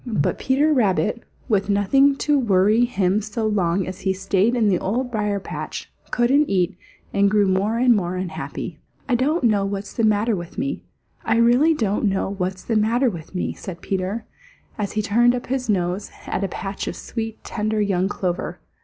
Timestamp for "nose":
15.69-16.09